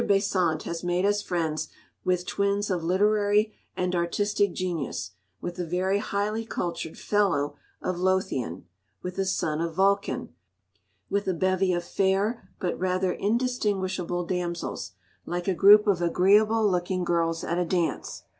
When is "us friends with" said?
1.05-2.25